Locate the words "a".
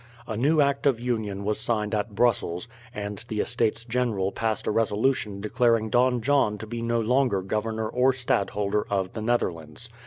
0.25-0.35, 4.65-4.71